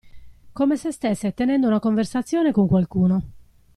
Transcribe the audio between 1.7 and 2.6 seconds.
conversazione